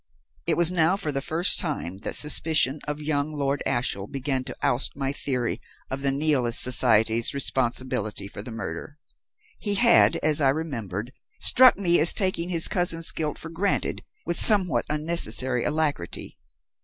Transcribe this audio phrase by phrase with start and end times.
[0.47, 4.55] "It was now for the first time that suspicion of young Lord Ashiel began to
[4.63, 8.97] oust my theory of the Nihilist society's responsibility for the murder.
[9.59, 14.41] He had, as I remembered, struck me as taking his cousin's guilt for granted with
[14.41, 16.39] somewhat unnecessary alacrity.